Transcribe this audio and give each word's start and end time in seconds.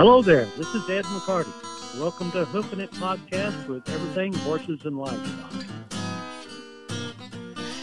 Hello 0.00 0.22
there, 0.22 0.46
this 0.56 0.74
is 0.74 0.88
Ed 0.88 1.04
McCarty. 1.04 1.52
Welcome 2.00 2.30
to 2.32 2.46
HoofNit 2.46 2.88
Podcast 2.92 3.66
with 3.68 3.86
everything 3.90 4.32
horses 4.32 4.80
and 4.86 4.96
livestock. 4.96 5.52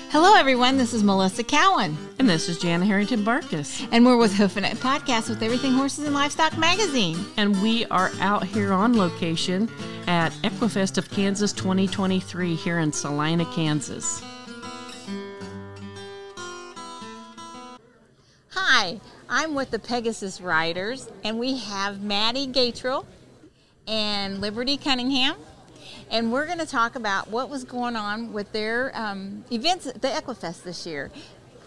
Hello, 0.09 0.33
everyone. 0.33 0.79
This 0.79 0.95
is 0.95 1.03
Melissa 1.03 1.43
Cowan, 1.43 1.95
And 2.17 2.27
this 2.27 2.49
is 2.49 2.57
Jana 2.57 2.85
Harrington 2.87 3.23
Barkus. 3.23 3.87
and 3.91 4.03
we're 4.03 4.17
with 4.17 4.33
HoofNit 4.33 4.77
Podcast 4.77 5.29
with 5.29 5.43
Everything 5.43 5.73
Horses 5.73 6.05
and 6.05 6.15
Livestock 6.15 6.57
Magazine. 6.57 7.23
And 7.37 7.61
we 7.61 7.85
are 7.85 8.09
out 8.19 8.43
here 8.45 8.73
on 8.73 8.97
location 8.97 9.69
at 10.07 10.31
Equifest 10.41 10.97
of 10.97 11.11
Kansas 11.11 11.53
2023 11.53 12.55
here 12.55 12.79
in 12.79 12.91
Salina, 12.91 13.45
Kansas. 13.53 14.23
Hi, 18.87 19.01
I'm 19.27 19.53
with 19.53 19.71
the 19.71 19.79
Pegasus 19.79 20.39
Riders, 20.39 21.11
and 21.21 21.37
we 21.37 21.57
have 21.57 22.01
Maddy 22.01 22.47
Gatrel 22.47 23.05
and 23.85 24.39
Liberty 24.39 24.77
Cunningham. 24.77 25.35
And 26.09 26.31
we're 26.31 26.45
going 26.45 26.59
to 26.59 26.65
talk 26.65 26.95
about 26.95 27.29
what 27.29 27.49
was 27.49 27.65
going 27.65 27.97
on 27.97 28.31
with 28.31 28.49
their 28.53 28.93
um, 28.95 29.43
events 29.51 29.87
at 29.87 30.01
the 30.01 30.07
Equifest 30.07 30.63
this 30.63 30.85
year. 30.85 31.11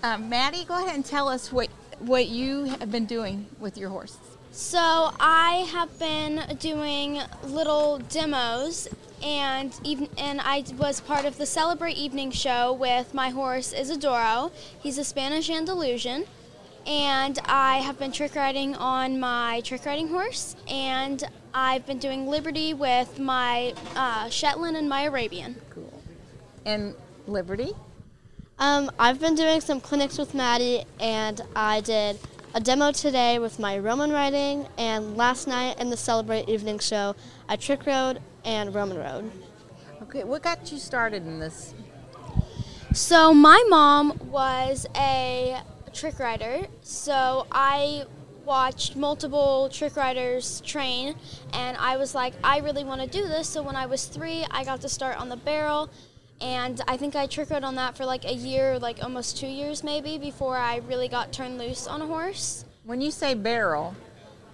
Um, 0.02 0.30
Maddie, 0.30 0.64
go 0.64 0.82
ahead 0.82 0.94
and 0.94 1.04
tell 1.04 1.28
us 1.28 1.52
what, 1.52 1.68
what 1.98 2.28
you 2.28 2.64
have 2.64 2.90
been 2.90 3.04
doing 3.04 3.44
with 3.58 3.76
your 3.76 3.90
horses. 3.90 4.16
So 4.52 4.78
I 5.20 5.68
have 5.72 5.98
been 5.98 6.56
doing 6.58 7.20
little 7.44 7.98
demos, 7.98 8.88
and 9.22 9.78
even 9.84 10.08
and 10.16 10.40
I 10.40 10.64
was 10.78 11.02
part 11.02 11.26
of 11.26 11.36
the 11.36 11.44
Celebrate 11.44 11.98
Evening 11.98 12.30
Show 12.30 12.72
with 12.72 13.12
my 13.12 13.28
horse 13.28 13.74
Isidoro. 13.74 14.52
He's 14.82 14.96
a 14.96 15.04
Spanish 15.04 15.50
Andalusian, 15.50 16.24
and 16.90 17.38
I 17.44 17.76
have 17.76 18.00
been 18.00 18.10
trick 18.10 18.34
riding 18.34 18.74
on 18.74 19.20
my 19.20 19.60
trick 19.60 19.86
riding 19.86 20.08
horse, 20.08 20.56
and 20.68 21.22
I've 21.54 21.86
been 21.86 21.98
doing 21.98 22.26
Liberty 22.26 22.74
with 22.74 23.20
my 23.20 23.74
uh, 23.94 24.28
Shetland 24.28 24.76
and 24.76 24.88
my 24.88 25.02
Arabian. 25.02 25.54
Cool. 25.70 26.02
And 26.66 26.96
Liberty? 27.28 27.74
Um, 28.58 28.90
I've 28.98 29.20
been 29.20 29.36
doing 29.36 29.60
some 29.60 29.80
clinics 29.80 30.18
with 30.18 30.34
Maddy, 30.34 30.82
and 30.98 31.40
I 31.54 31.80
did 31.80 32.18
a 32.54 32.60
demo 32.60 32.90
today 32.90 33.38
with 33.38 33.60
my 33.60 33.78
Roman 33.78 34.10
riding, 34.10 34.66
and 34.76 35.16
last 35.16 35.46
night 35.46 35.78
in 35.78 35.90
the 35.90 35.96
Celebrate 35.96 36.48
Evening 36.48 36.80
Show, 36.80 37.14
I 37.48 37.54
trick 37.54 37.86
rode 37.86 38.18
and 38.44 38.74
Roman 38.74 38.98
rode. 38.98 39.30
Okay, 40.02 40.24
what 40.24 40.42
got 40.42 40.72
you 40.72 40.78
started 40.78 41.24
in 41.24 41.38
this? 41.38 41.72
So 42.92 43.32
my 43.32 43.64
mom 43.68 44.18
was 44.32 44.86
a 44.96 45.60
trick 45.92 46.18
rider, 46.18 46.66
so 46.82 47.46
I 47.50 48.04
watched 48.44 48.96
multiple 48.96 49.68
trick 49.70 49.96
riders 49.96 50.60
train 50.62 51.14
and 51.52 51.76
I 51.76 51.96
was 51.98 52.14
like 52.14 52.32
I 52.42 52.58
really 52.58 52.84
want 52.84 53.00
to 53.00 53.06
do 53.06 53.28
this. 53.28 53.48
So 53.48 53.62
when 53.62 53.76
I 53.76 53.86
was 53.86 54.06
3, 54.06 54.46
I 54.50 54.64
got 54.64 54.80
to 54.80 54.88
start 54.88 55.18
on 55.20 55.28
the 55.28 55.36
barrel 55.36 55.90
and 56.40 56.80
I 56.88 56.96
think 56.96 57.14
I 57.14 57.26
trick 57.26 57.50
rode 57.50 57.64
on 57.64 57.74
that 57.76 57.96
for 57.96 58.04
like 58.06 58.24
a 58.24 58.32
year, 58.32 58.78
like 58.78 59.02
almost 59.02 59.36
2 59.38 59.46
years 59.46 59.84
maybe 59.84 60.16
before 60.18 60.56
I 60.56 60.76
really 60.78 61.06
got 61.08 61.32
turned 61.32 61.58
loose 61.58 61.86
on 61.86 62.00
a 62.02 62.06
horse. 62.06 62.64
When 62.84 63.00
you 63.00 63.10
say 63.10 63.34
barrel, 63.34 63.94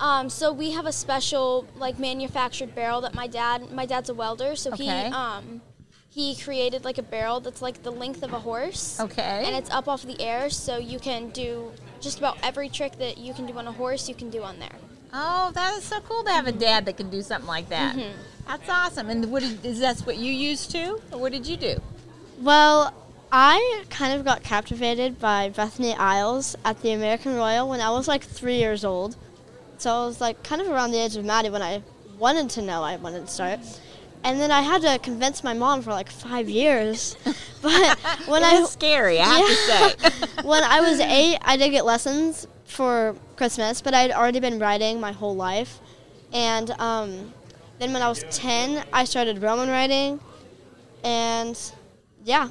Um, 0.00 0.28
so 0.28 0.52
we 0.52 0.72
have 0.72 0.84
a 0.84 0.92
special 0.92 1.64
like 1.76 1.98
manufactured 1.98 2.74
barrel 2.74 3.00
that 3.02 3.14
my 3.14 3.26
dad 3.28 3.70
my 3.72 3.86
dad's 3.86 4.10
a 4.10 4.14
welder, 4.14 4.56
so 4.56 4.72
Okay. 4.72 4.84
he 4.84 4.90
um 5.12 5.62
he 6.08 6.34
created 6.36 6.84
like 6.84 6.98
a 6.98 7.02
barrel 7.02 7.40
that's 7.40 7.60
like 7.60 7.82
the 7.82 7.90
length 7.90 8.22
of 8.22 8.32
a 8.32 8.38
horse. 8.38 8.98
Okay. 9.00 9.42
And 9.44 9.54
it's 9.54 9.70
up 9.70 9.88
off 9.88 10.02
the 10.02 10.20
air, 10.20 10.50
so 10.50 10.78
you 10.78 10.98
can 10.98 11.30
do 11.30 11.72
just 12.00 12.18
about 12.18 12.38
every 12.42 12.68
trick 12.68 12.98
that 12.98 13.18
you 13.18 13.34
can 13.34 13.46
do 13.46 13.56
on 13.58 13.66
a 13.66 13.72
horse, 13.72 14.08
you 14.08 14.14
can 14.14 14.30
do 14.30 14.42
on 14.42 14.58
there. 14.58 14.76
Oh, 15.12 15.50
that 15.54 15.76
is 15.78 15.84
so 15.84 16.00
cool 16.00 16.24
to 16.24 16.30
have 16.30 16.46
a 16.46 16.52
dad 16.52 16.84
that 16.86 16.96
can 16.96 17.10
do 17.10 17.22
something 17.22 17.48
like 17.48 17.68
that. 17.70 17.96
Mm-hmm. 17.96 18.18
That's 18.46 18.68
awesome. 18.68 19.10
And 19.10 19.30
what 19.30 19.42
did, 19.42 19.64
is 19.64 19.80
that 19.80 19.98
what 20.00 20.18
you 20.18 20.32
used 20.32 20.70
to, 20.72 21.00
or 21.12 21.18
what 21.18 21.32
did 21.32 21.46
you 21.46 21.56
do? 21.56 21.80
Well, 22.40 22.92
I 23.32 23.84
kind 23.90 24.18
of 24.18 24.24
got 24.24 24.42
captivated 24.42 25.18
by 25.18 25.48
Bethany 25.48 25.94
Isles 25.94 26.54
at 26.64 26.80
the 26.82 26.92
American 26.92 27.34
Royal 27.34 27.68
when 27.68 27.80
I 27.80 27.90
was 27.90 28.06
like 28.06 28.22
three 28.22 28.56
years 28.56 28.84
old. 28.84 29.16
So 29.78 29.90
I 29.90 30.06
was 30.06 30.20
like 30.20 30.42
kind 30.42 30.60
of 30.60 30.68
around 30.68 30.92
the 30.92 30.98
age 30.98 31.16
of 31.16 31.24
Maddy 31.24 31.50
when 31.50 31.62
I 31.62 31.82
wanted 32.18 32.50
to 32.50 32.62
know 32.62 32.82
I 32.82 32.96
wanted 32.96 33.26
to 33.26 33.32
start. 33.32 33.60
And 34.26 34.40
then 34.40 34.50
I 34.50 34.60
had 34.60 34.82
to 34.82 34.98
convince 34.98 35.44
my 35.44 35.54
mom 35.54 35.82
for 35.82 35.90
like 35.90 36.10
five 36.10 36.48
years. 36.50 37.16
But 37.62 37.98
when 38.28 38.44
I 38.44 38.60
was 38.60 38.70
scary, 38.70 39.18
I 39.18 39.24
have 39.24 39.46
to 39.48 39.54
say. 39.54 40.42
when 40.44 40.62
I 40.62 40.80
was 40.80 41.00
eight, 41.00 41.38
I 41.42 41.56
did 41.56 41.70
get 41.70 41.84
lessons 41.84 42.46
for 42.64 43.16
Christmas, 43.34 43.80
but 43.80 43.92
I'd 43.92 44.12
already 44.12 44.38
been 44.38 44.60
riding 44.60 45.00
my 45.00 45.10
whole 45.10 45.34
life. 45.34 45.80
And 46.32 46.70
um, 46.78 47.32
then 47.80 47.92
when 47.92 48.02
I 48.02 48.08
was 48.08 48.24
10, 48.30 48.84
I 48.92 49.04
started 49.04 49.42
Roman 49.42 49.68
riding. 49.68 50.20
And 51.02 51.58
yeah, 52.24 52.50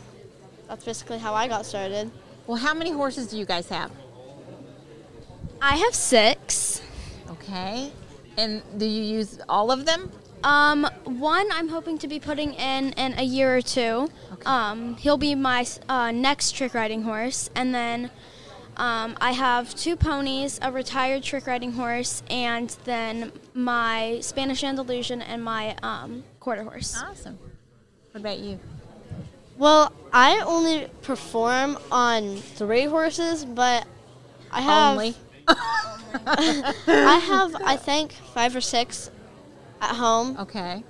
that's 0.68 0.84
basically 0.84 1.19
how 1.19 1.34
I 1.34 1.47
got 1.47 1.66
started. 1.66 2.12
well, 2.46 2.58
how 2.58 2.74
many 2.74 2.91
horses 2.91 3.28
do 3.28 3.38
you 3.38 3.46
guys 3.46 3.69
have? 3.69 3.91
I 5.62 5.78
have 5.78 5.96
6. 5.96 6.81
Okay. 7.30 7.91
And 8.38 8.62
do 8.78 8.85
you 8.85 9.03
use 9.03 9.40
all 9.47 9.72
of 9.72 9.85
them? 9.85 10.12
Um, 10.45 10.88
one 11.06 11.47
I'm 11.51 11.69
hoping 11.69 11.97
to 11.97 12.07
be 12.07 12.19
putting 12.19 12.53
in 12.53 12.94
in 12.94 13.17
a 13.17 13.23
year 13.23 13.57
or 13.57 13.61
two. 13.63 14.09
Okay. 14.31 14.45
Um, 14.45 14.95
he'll 14.97 15.17
be 15.17 15.33
my 15.33 15.66
uh, 15.89 16.11
next 16.11 16.51
trick 16.51 16.75
riding 16.75 17.01
horse, 17.01 17.50
and 17.56 17.73
then 17.73 18.11
um, 18.78 19.17
I 19.19 19.31
have 19.31 19.73
two 19.73 19.95
ponies, 19.95 20.59
a 20.61 20.72
retired 20.72 21.23
trick 21.23 21.47
riding 21.47 21.72
horse, 21.72 22.22
and 22.29 22.69
then 22.85 23.31
my 23.55 24.19
Spanish 24.22 24.63
Andalusian 24.63 25.23
and 25.23 25.44
my 25.44 25.75
um, 25.81 26.23
quarter 26.39 26.63
horse. 26.63 27.01
Awesome. 27.01 27.39
What 28.11 28.19
about 28.22 28.38
you? 28.38 28.59
Well, 29.57 29.91
I 30.13 30.44
only 30.45 30.89
perform 31.01 31.79
on 31.91 32.38
three 32.38 32.85
horses, 32.85 33.45
but 33.45 33.88
I 34.51 34.61
have 34.61 34.91
Only. 34.91 35.16
I 35.47 37.19
have 37.28 37.55
I 37.66 37.78
think 37.78 38.11
five 38.11 38.55
or 38.55 38.61
six 38.61 39.09
at 39.81 39.96
home. 39.96 40.38
Okay. 40.40 40.84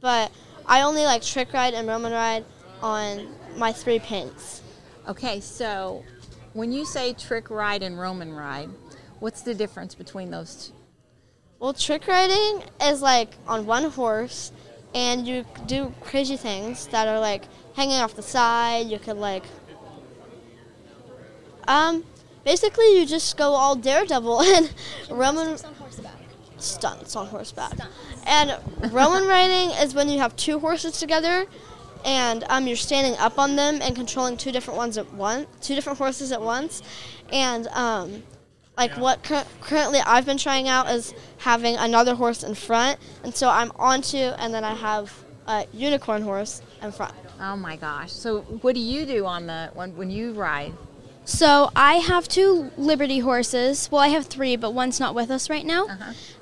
but 0.00 0.30
I 0.66 0.82
only 0.82 1.04
like 1.04 1.22
trick 1.22 1.52
ride 1.52 1.74
and 1.74 1.86
Roman 1.86 2.12
ride 2.12 2.44
on 2.82 3.28
my 3.56 3.72
three 3.72 3.98
pins. 3.98 4.62
Okay, 5.08 5.40
so 5.40 6.02
when 6.54 6.72
you 6.72 6.84
say 6.86 7.12
trick 7.12 7.50
ride 7.50 7.82
and 7.82 7.98
Roman 7.98 8.32
ride, 8.32 8.70
what's 9.20 9.42
the 9.42 9.54
difference 9.54 9.94
between 9.94 10.30
those 10.30 10.68
two? 10.68 10.74
Well, 11.58 11.72
trick 11.72 12.06
riding 12.06 12.62
is 12.82 13.02
like 13.02 13.30
on 13.46 13.66
one 13.66 13.90
horse, 13.90 14.52
and 14.94 15.26
you 15.26 15.44
do 15.66 15.92
crazy 16.02 16.36
things 16.36 16.86
that 16.88 17.08
are 17.08 17.20
like 17.20 17.44
hanging 17.74 17.96
off 17.96 18.14
the 18.14 18.22
side. 18.22 18.86
You 18.86 18.98
could 18.98 19.16
like, 19.16 19.44
um, 21.66 22.04
basically 22.44 22.98
you 22.98 23.06
just 23.06 23.36
go 23.36 23.52
all 23.52 23.76
daredevil 23.76 24.40
and 24.42 24.72
Roman 25.10 25.56
stunts 26.58 27.16
on 27.16 27.26
horseback. 27.26 27.72
And 28.26 28.56
Roman 28.92 29.26
riding 29.26 29.70
is 29.70 29.94
when 29.94 30.08
you 30.08 30.18
have 30.18 30.34
two 30.36 30.58
horses 30.58 30.98
together, 30.98 31.46
and 32.04 32.44
um, 32.48 32.66
you're 32.66 32.76
standing 32.76 33.18
up 33.18 33.38
on 33.38 33.56
them 33.56 33.80
and 33.80 33.96
controlling 33.96 34.36
two 34.36 34.52
different 34.52 34.76
ones 34.76 34.98
at 34.98 35.12
once, 35.14 35.46
two 35.60 35.74
different 35.74 35.98
horses 35.98 36.32
at 36.32 36.40
once, 36.40 36.82
and 37.32 37.66
um, 37.68 38.22
like 38.76 38.96
what 38.98 39.22
cur- 39.22 39.46
currently 39.60 40.00
I've 40.00 40.26
been 40.26 40.36
trying 40.36 40.68
out 40.68 40.90
is 40.90 41.14
having 41.38 41.76
another 41.76 42.14
horse 42.14 42.42
in 42.42 42.54
front, 42.54 42.98
and 43.22 43.34
so 43.34 43.48
I'm 43.48 43.72
onto, 43.76 44.18
and 44.18 44.52
then 44.52 44.64
I 44.64 44.74
have 44.74 45.24
a 45.46 45.66
unicorn 45.72 46.22
horse 46.22 46.62
in 46.82 46.92
front. 46.92 47.14
Oh 47.40 47.56
my 47.56 47.76
gosh. 47.76 48.12
So 48.12 48.40
what 48.40 48.74
do 48.74 48.80
you 48.80 49.06
do 49.06 49.26
on 49.26 49.46
the 49.46 49.70
when, 49.74 49.96
when 49.96 50.10
you 50.10 50.32
ride? 50.32 50.72
So 51.24 51.70
I 51.74 51.94
have 51.94 52.28
two 52.28 52.70
Liberty 52.76 53.20
horses. 53.20 53.88
Well, 53.90 54.02
I 54.02 54.08
have 54.08 54.26
three, 54.26 54.56
but 54.56 54.74
one's 54.74 55.00
not 55.00 55.14
with 55.14 55.30
us 55.30 55.48
right 55.48 55.64
now. 55.64 55.86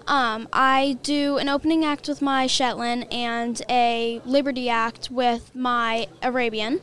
Um, 0.06 0.48
I 0.52 0.98
do 1.02 1.36
an 1.38 1.48
opening 1.48 1.84
act 1.84 2.08
with 2.08 2.20
my 2.20 2.46
Shetland 2.48 3.06
and 3.12 3.62
a 3.68 4.20
Liberty 4.24 4.68
act 4.68 5.10
with 5.10 5.54
my 5.54 6.08
Arabian. 6.22 6.80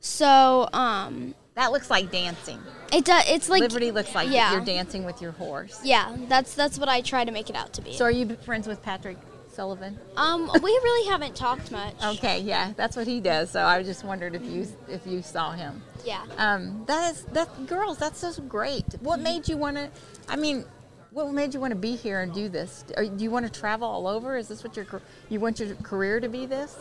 So 0.00 0.68
um, 0.74 1.34
That 1.54 1.72
looks 1.72 1.90
like 1.90 2.10
dancing. 2.12 2.60
it 2.92 3.04
does. 3.04 3.24
It's 3.26 3.48
like 3.48 3.60
Liberty 3.62 3.90
looks 3.90 4.14
like 4.14 4.30
yeah. 4.30 4.52
you're 4.52 4.64
dancing 4.64 5.04
with 5.04 5.22
your 5.22 5.32
horse. 5.32 5.80
Yeah, 5.82 6.14
that's 6.28 6.54
that's 6.54 6.78
what 6.78 6.88
I 6.88 7.00
try 7.00 7.24
to 7.24 7.32
make 7.32 7.48
it 7.50 7.56
out 7.56 7.72
to 7.74 7.82
be. 7.82 7.94
So 7.94 8.04
are 8.04 8.10
you 8.10 8.36
friends 8.44 8.68
with 8.68 8.82
Patrick 8.82 9.16
Sullivan? 9.58 9.98
Um, 10.16 10.48
we 10.62 10.70
really 10.70 11.08
haven't 11.10 11.34
talked 11.34 11.72
much. 11.72 11.94
Okay, 12.04 12.38
yeah, 12.40 12.72
that's 12.76 12.96
what 12.96 13.08
he 13.08 13.20
does. 13.20 13.50
So 13.50 13.64
I 13.64 13.82
just 13.82 14.04
wondered 14.04 14.36
if 14.36 14.44
you 14.44 14.68
if 14.88 15.04
you 15.04 15.20
saw 15.20 15.50
him. 15.50 15.82
Yeah. 16.04 16.22
Um, 16.36 16.84
that 16.86 17.12
is 17.12 17.24
that 17.32 17.66
girls. 17.66 17.98
That's 17.98 18.20
so 18.20 18.30
great. 18.42 18.84
What 19.00 19.18
made 19.18 19.48
you 19.48 19.56
want 19.56 19.76
to? 19.76 19.90
I 20.28 20.36
mean, 20.36 20.64
what 21.10 21.32
made 21.32 21.54
you 21.54 21.60
want 21.60 21.72
to 21.72 21.78
be 21.78 21.96
here 21.96 22.20
and 22.20 22.32
do 22.32 22.48
this? 22.48 22.84
Are, 22.96 23.04
do 23.04 23.24
you 23.24 23.32
want 23.32 23.52
to 23.52 23.60
travel 23.60 23.88
all 23.88 24.06
over? 24.06 24.36
Is 24.36 24.46
this 24.46 24.62
what 24.62 24.76
your 24.76 24.86
you 25.28 25.40
want 25.40 25.58
your 25.58 25.74
career 25.76 26.20
to 26.20 26.28
be? 26.28 26.46
This? 26.46 26.76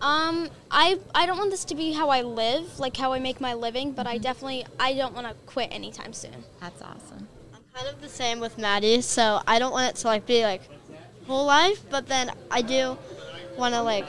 Um, 0.00 0.48
I 0.72 0.98
I 1.14 1.24
don't 1.24 1.38
want 1.38 1.52
this 1.52 1.64
to 1.66 1.76
be 1.76 1.92
how 1.92 2.08
I 2.08 2.22
live, 2.22 2.80
like 2.80 2.96
how 2.96 3.12
I 3.12 3.20
make 3.20 3.40
my 3.40 3.54
living, 3.54 3.92
but 3.92 4.08
I 4.08 4.18
definitely 4.18 4.66
I 4.80 4.94
don't 4.94 5.14
want 5.14 5.28
to 5.28 5.34
quit 5.46 5.68
anytime 5.70 6.12
soon. 6.12 6.44
That's 6.60 6.82
awesome. 6.82 7.28
I'm 7.54 7.62
Kind 7.72 7.94
of 7.94 8.00
the 8.00 8.08
same 8.08 8.40
with 8.40 8.58
Maddy. 8.58 9.02
So 9.02 9.40
I 9.46 9.60
don't 9.60 9.72
want 9.72 9.90
it 9.90 9.96
to 10.00 10.08
like 10.08 10.26
be 10.26 10.42
like 10.42 10.62
whole 11.28 11.44
life, 11.44 11.84
but 11.90 12.08
then 12.08 12.32
I 12.50 12.62
do 12.62 12.98
want 13.56 13.74
to 13.74 13.82
like 13.82 14.08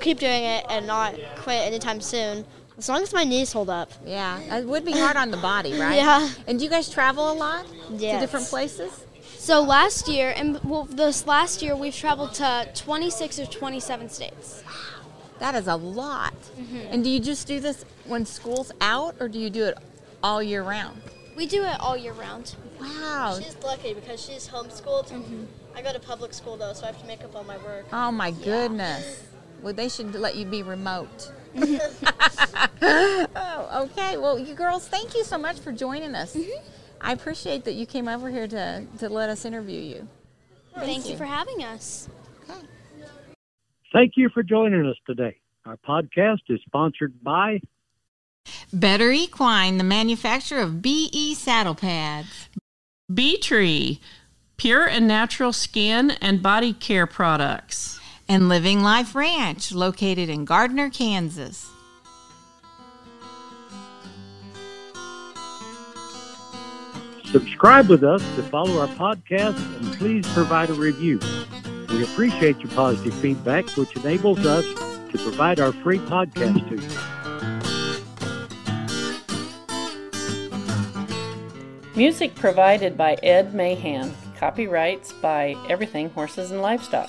keep 0.00 0.18
doing 0.18 0.44
it 0.44 0.64
and 0.68 0.86
not 0.86 1.14
quit 1.36 1.62
anytime 1.62 2.00
soon. 2.00 2.44
As 2.78 2.88
long 2.88 3.02
as 3.02 3.12
my 3.12 3.22
knees 3.22 3.52
hold 3.52 3.70
up. 3.70 3.92
Yeah, 4.04 4.58
it 4.58 4.66
would 4.66 4.84
be 4.84 4.92
hard 4.92 5.16
on 5.16 5.30
the 5.30 5.36
body, 5.36 5.72
right? 5.78 5.96
Yeah. 5.96 6.28
And 6.46 6.58
do 6.58 6.64
you 6.64 6.70
guys 6.70 6.88
travel 6.90 7.30
a 7.30 7.34
lot 7.34 7.66
to 7.90 7.96
different 7.98 8.46
places? 8.46 9.04
So 9.36 9.60
last 9.60 10.08
year, 10.08 10.32
and 10.36 10.58
well, 10.64 10.84
this 10.84 11.26
last 11.26 11.62
year 11.62 11.76
we've 11.76 11.94
traveled 11.94 12.34
to 12.34 12.68
26 12.74 13.40
or 13.40 13.46
27 13.46 14.08
states. 14.08 14.62
Wow, 14.64 15.10
that 15.40 15.54
is 15.54 15.66
a 15.66 15.76
lot. 15.76 16.34
Mm-hmm. 16.58 16.92
And 16.92 17.04
do 17.04 17.10
you 17.10 17.20
just 17.20 17.46
do 17.46 17.60
this 17.60 17.84
when 18.06 18.24
school's 18.24 18.72
out, 18.80 19.16
or 19.20 19.28
do 19.28 19.38
you 19.38 19.50
do 19.50 19.64
it 19.64 19.78
all 20.22 20.42
year 20.42 20.62
round? 20.62 21.02
We 21.36 21.46
do 21.46 21.62
it 21.64 21.78
all 21.80 21.96
year 21.96 22.12
round. 22.12 22.54
Wow. 22.80 23.38
She's 23.42 23.56
lucky 23.64 23.94
because 23.94 24.24
she's 24.24 24.48
homeschooled. 24.48 25.10
I 25.74 25.82
go 25.82 25.92
to 25.92 25.98
public 25.98 26.34
school 26.34 26.56
though, 26.56 26.72
so 26.72 26.84
I 26.84 26.86
have 26.86 27.00
to 27.00 27.06
make 27.06 27.24
up 27.24 27.34
all 27.34 27.44
my 27.44 27.58
work. 27.58 27.86
Oh 27.92 28.10
my 28.10 28.30
goodness. 28.30 29.24
Well, 29.62 29.74
they 29.74 29.88
should 29.88 30.14
let 30.14 30.36
you 30.36 30.44
be 30.44 30.62
remote. 30.62 31.32
oh, 32.82 33.88
okay. 33.90 34.16
Well, 34.16 34.38
you 34.38 34.54
girls, 34.54 34.88
thank 34.88 35.14
you 35.14 35.24
so 35.24 35.38
much 35.38 35.60
for 35.60 35.72
joining 35.72 36.14
us. 36.14 36.34
Mm-hmm. 36.34 36.66
I 37.00 37.12
appreciate 37.12 37.64
that 37.64 37.74
you 37.74 37.86
came 37.86 38.08
over 38.08 38.30
here 38.30 38.48
to, 38.48 38.86
to 38.98 39.08
let 39.08 39.28
us 39.28 39.44
interview 39.44 39.80
you. 39.80 40.08
Thank 40.76 41.08
you 41.08 41.16
for 41.16 41.24
having 41.24 41.62
us. 41.62 42.08
Thank 43.92 44.12
you 44.16 44.30
for 44.30 44.42
joining 44.42 44.86
us 44.86 44.96
today. 45.06 45.36
Our 45.66 45.76
podcast 45.76 46.40
is 46.48 46.60
sponsored 46.66 47.22
by 47.22 47.60
Better 48.72 49.12
Equine, 49.12 49.76
the 49.78 49.84
manufacturer 49.84 50.60
of 50.60 50.80
BE 50.80 51.34
saddle 51.34 51.74
pads. 51.74 52.48
Bee 53.12 53.36
Tree, 53.36 54.00
pure 54.62 54.86
and 54.86 55.08
natural 55.08 55.52
skin 55.52 56.12
and 56.20 56.40
body 56.40 56.72
care 56.72 57.04
products. 57.04 57.98
And 58.28 58.48
Living 58.48 58.80
Life 58.80 59.12
Ranch, 59.16 59.72
located 59.72 60.28
in 60.28 60.44
Gardner, 60.44 60.88
Kansas. 60.88 61.68
Subscribe 67.24 67.88
with 67.88 68.04
us 68.04 68.22
to 68.36 68.42
follow 68.44 68.78
our 68.78 68.86
podcast 68.86 69.58
and 69.80 69.92
please 69.94 70.24
provide 70.32 70.70
a 70.70 70.74
review. 70.74 71.18
We 71.88 72.04
appreciate 72.04 72.60
your 72.60 72.70
positive 72.70 73.14
feedback, 73.14 73.68
which 73.70 73.96
enables 73.96 74.46
us 74.46 74.64
to 75.10 75.18
provide 75.24 75.58
our 75.58 75.72
free 75.72 75.98
podcast 75.98 76.68
to 76.68 76.76
you. 76.76 76.88
Music 81.96 82.36
provided 82.36 82.96
by 82.96 83.14
Ed 83.24 83.56
Mahan. 83.56 84.14
Copyrights 84.42 85.12
by 85.12 85.54
Everything 85.68 86.10
Horses 86.10 86.50
and 86.50 86.60
Livestock. 86.60 87.08